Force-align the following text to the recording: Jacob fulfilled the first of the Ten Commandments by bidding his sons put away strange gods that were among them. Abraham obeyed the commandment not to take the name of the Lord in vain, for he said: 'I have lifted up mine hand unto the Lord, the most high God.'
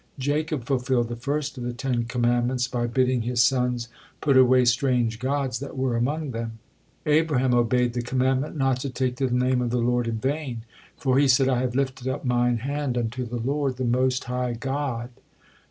Jacob 0.17 0.65
fulfilled 0.65 1.09
the 1.09 1.15
first 1.15 1.59
of 1.59 1.63
the 1.63 1.73
Ten 1.73 2.05
Commandments 2.05 2.67
by 2.67 2.87
bidding 2.87 3.21
his 3.21 3.43
sons 3.43 3.87
put 4.19 4.35
away 4.35 4.65
strange 4.65 5.19
gods 5.19 5.59
that 5.59 5.77
were 5.77 5.95
among 5.95 6.31
them. 6.31 6.57
Abraham 7.05 7.53
obeyed 7.53 7.93
the 7.93 8.01
commandment 8.01 8.57
not 8.57 8.79
to 8.79 8.89
take 8.89 9.17
the 9.17 9.29
name 9.29 9.61
of 9.61 9.69
the 9.69 9.77
Lord 9.77 10.07
in 10.07 10.17
vain, 10.17 10.63
for 10.97 11.19
he 11.19 11.27
said: 11.27 11.47
'I 11.49 11.59
have 11.59 11.75
lifted 11.75 12.07
up 12.07 12.25
mine 12.25 12.57
hand 12.57 12.97
unto 12.97 13.27
the 13.27 13.37
Lord, 13.37 13.77
the 13.77 13.85
most 13.85 14.23
high 14.23 14.53
God.' 14.53 15.11